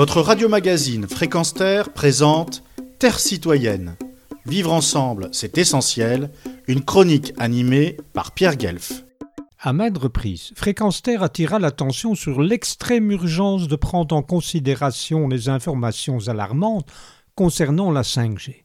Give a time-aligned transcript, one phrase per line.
[0.00, 2.62] Votre radio-magazine Fréquence Terre présente
[2.98, 3.98] Terre citoyenne.
[4.46, 6.30] Vivre ensemble, c'est essentiel.
[6.66, 9.04] Une chronique animée par Pierre Guelf.
[9.58, 15.50] À maintes reprises, Fréquence Terre attira l'attention sur l'extrême urgence de prendre en considération les
[15.50, 16.90] informations alarmantes
[17.34, 18.62] concernant la 5G.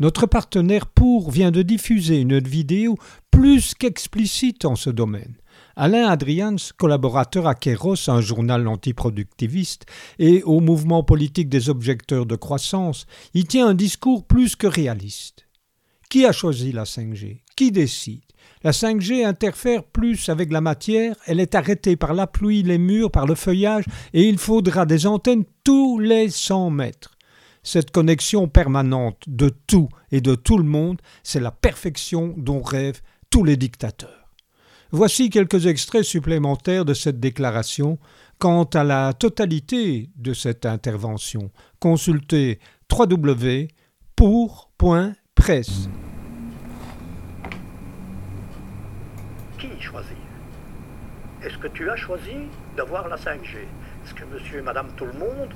[0.00, 2.98] Notre partenaire Pour vient de diffuser une vidéo
[3.30, 5.36] plus qu'explicite en ce domaine.
[5.76, 9.86] Alain Adrians, collaborateur à Kéros, un journal antiproductiviste,
[10.18, 15.46] et au mouvement politique des objecteurs de croissance, y tient un discours plus que réaliste.
[16.08, 18.22] Qui a choisi la 5G Qui décide?
[18.62, 23.10] La 5G interfère plus avec la matière, elle est arrêtée par la pluie, les murs,
[23.10, 27.18] par le feuillage, et il faudra des antennes tous les 100 mètres.
[27.62, 33.02] Cette connexion permanente de tout et de tout le monde, c'est la perfection dont rêvent
[33.30, 34.23] tous les dictateurs.
[34.96, 37.98] Voici quelques extraits supplémentaires de cette déclaration.
[38.38, 45.88] Quant à la totalité de cette intervention, consultez www.pour.presse.
[49.58, 50.16] Qui choisit?
[51.42, 52.36] Est-ce que tu as choisi
[52.76, 53.66] d'avoir la 5G
[54.04, 55.52] Est-ce que monsieur et madame tout le monde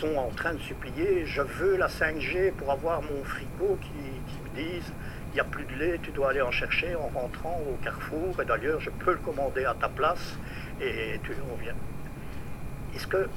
[0.00, 3.88] sont en train de supplier je veux la 5G pour avoir mon frigo qui,
[4.26, 4.92] qui me disent
[5.34, 8.40] il n'y a plus de lait, tu dois aller en chercher en rentrant au carrefour,
[8.40, 10.38] et d'ailleurs je peux le commander à ta place,
[10.80, 12.94] et tu on.
[12.94, 13.28] Est-ce que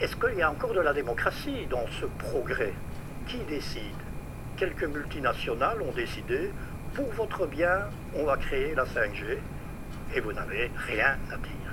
[0.00, 2.72] est-ce qu'il y a encore de la démocratie dans ce progrès?
[3.26, 3.82] Qui décide?
[4.56, 6.52] Quelques multinationales ont décidé,
[6.94, 9.38] pour votre bien, on va créer la 5G,
[10.14, 11.72] et vous n'avez rien à dire.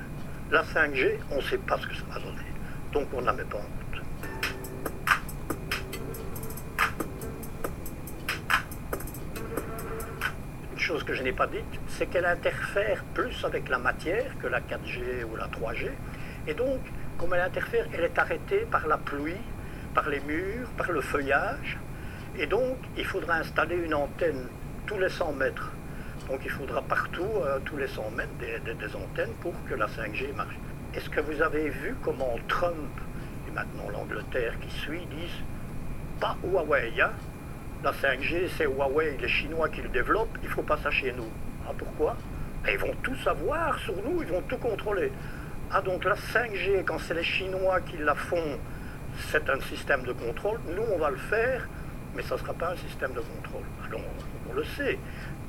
[0.50, 2.52] La 5G, on ne sait pas ce que ça va donner,
[2.92, 3.62] donc on la met pas
[10.92, 14.60] chose que je n'ai pas dite, c'est qu'elle interfère plus avec la matière que la
[14.60, 15.90] 4G ou la 3G.
[16.48, 16.82] Et donc,
[17.18, 19.42] comme elle interfère, elle est arrêtée par la pluie,
[19.94, 21.78] par les murs, par le feuillage.
[22.38, 24.48] Et donc, il faudra installer une antenne
[24.86, 25.72] tous les 100 mètres.
[26.28, 30.36] Donc, il faudra partout, euh, tous les 100 mètres, des, antennes pour que la 5G
[30.36, 30.58] marche.
[30.94, 32.92] Est-ce que vous avez vu comment Trump
[33.48, 35.42] et maintenant l'Angleterre qui suit disent
[36.20, 37.12] pas Huawei, hein
[37.84, 41.12] la 5G, c'est Huawei, les Chinois qui le développent, il ne faut pas ça chez
[41.14, 41.30] nous.
[41.68, 42.16] Ah pourquoi?
[42.70, 45.12] Ils vont tout savoir sur nous, ils vont tout contrôler.
[45.72, 48.60] Ah donc la 5G, quand c'est les Chinois qui la font,
[49.32, 50.60] c'est un système de contrôle.
[50.76, 51.68] Nous, on va le faire,
[52.16, 53.64] mais ça ne sera pas un système de contrôle.
[53.88, 54.02] Alors,
[54.50, 55.00] on, le sait.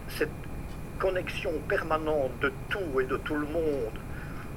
[0.09, 0.31] Cette
[0.99, 3.99] connexion permanente de tout et de tout le monde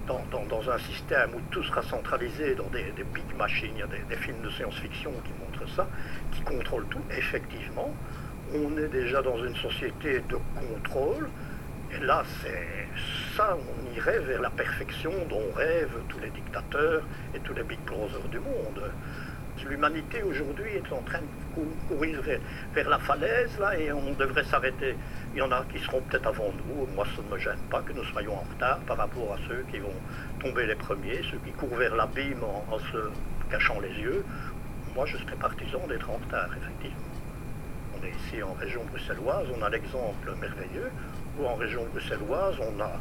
[0.07, 4.15] dans, un système où tout sera centralisé dans des, big machines, il y a des,
[4.15, 5.87] films de science-fiction qui montrent ça,
[6.31, 7.93] qui contrôlent tout, effectivement,
[8.53, 11.29] on est déjà dans une société de contrôle,
[11.91, 12.87] et là, c'est
[13.35, 17.79] ça, on irait vers la perfection dont rêvent tous les dictateurs et tous les big
[17.85, 18.91] brothers du monde
[19.69, 22.21] l'humanité aujourd'hui est en train de courir
[22.73, 24.95] vers, la falaise, là, et on devrait s'arrêter.
[25.33, 26.87] Il y en a qui seront peut-être avant nous.
[26.93, 29.65] Moi, ça ne me gêne pas que nous soyons en retard par rapport à ceux
[29.71, 29.93] qui vont
[30.39, 33.09] tomber les premiers, ceux qui courent vers l'abîme en, se
[33.49, 34.23] cachant les yeux.
[34.93, 37.03] Moi, je serais partisan d'être en retard, effectivement.
[37.97, 40.91] On est ici en région bruxelloise, on a l'exemple merveilleux,
[41.39, 42.99] où en région bruxelloise, on a,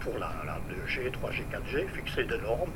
[0.00, 2.72] pour la, la 2G, 3G, 4G, fixé des normes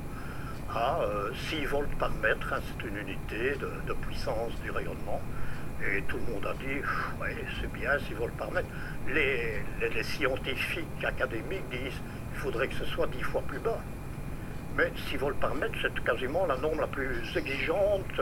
[0.74, 1.00] à
[1.48, 2.52] 6 euh, volts par mètre.
[2.52, 5.20] Hein, c'est une unité de, puissance du rayonnement.
[5.82, 6.80] Et tout le monde a dit,
[7.20, 7.28] oui,
[7.60, 8.68] c'est bien 6 volts par mètre.
[9.08, 9.62] Les,
[10.02, 12.00] scientifiques académiques disent,
[12.32, 13.78] il faudrait que ce soit 10 fois plus bas.
[14.76, 18.20] Mais 6 volts par mètre, c'est quasiment la norme la plus exigeante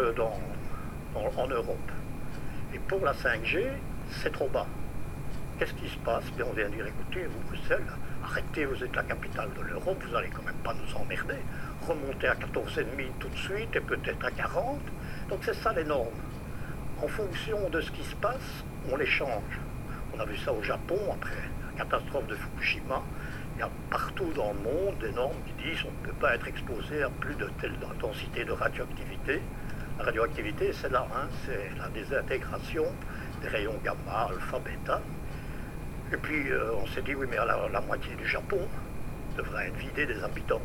[1.16, 1.90] en Europe.
[2.72, 3.66] Et pour la 5G,
[4.10, 4.66] c'est trop bas.
[5.58, 6.24] Qu'est-ce qui se passe?
[6.32, 7.86] Bien, On vient dire, écoutez, vous, Bruxelles,
[8.24, 11.36] arrêtez, vous êtes la capitale de l'Europe, vous n'allez quand même pas nous emmerder
[11.86, 12.84] remonter à 14,5
[13.18, 14.80] tout de suite et peut-être à 40.
[15.28, 16.08] Donc c'est ça les normes.
[17.02, 19.60] En fonction de ce qui se passe, on les change.
[20.16, 23.02] On a vu ça au Japon après la catastrophe de Fukushima.
[23.56, 26.34] Il y a partout dans le monde des normes qui disent qu'on ne peut pas
[26.34, 29.42] être exposé à plus de telle intensité de radioactivité.
[29.98, 32.86] La radioactivité, c'est là, hein, c'est la désintégration
[33.42, 35.00] des rayons gamma, alpha, bêta.
[36.12, 38.60] Et puis euh, on s'est dit, oui, mais alors la moitié du Japon
[39.36, 40.62] devrait être vidée des habitants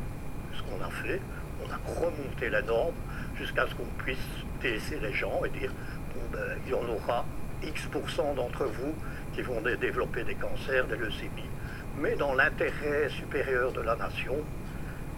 [0.53, 1.21] ce qu'on a fait.
[1.63, 2.95] On a remonté la norme
[3.35, 4.17] jusqu'à ce qu'on puisse
[4.63, 5.71] laisser les gens et dire
[6.13, 7.25] bon, ben, il y en aura
[7.63, 8.93] X% d'entre vous
[9.33, 11.49] qui vont développer des cancers, des leucémies,
[11.97, 14.35] mais dans l'intérêt supérieur de la nation.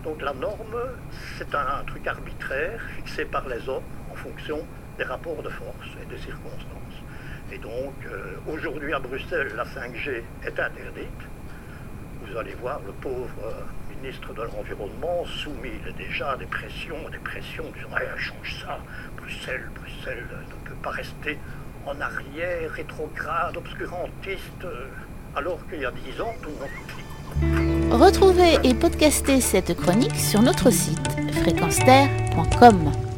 [0.04, 0.78] Donc la norme,
[1.38, 4.66] c'est un, truc arbitraire fixé par les hommes en fonction
[4.98, 6.98] des rapports de force et des circonstances.
[7.52, 11.22] Et donc euh, aujourd'hui à Bruxelles, la 5G est interdite.
[12.26, 13.30] Vous allez voir le pauvre
[14.02, 18.80] ministre de l'Environnement soumis déjà à des pressions, des pressions, disant change ça,
[19.18, 21.38] Bruxelles, Bruxelles ne peut pas rester
[21.86, 24.88] en arrière, rétrograde, obscurantiste, euh,
[25.36, 30.42] alors qu'il y a dix ans, tout le monde Retrouvez et podcastez cette chronique sur
[30.42, 31.08] notre site
[31.44, 33.11] fréquenceterre.com.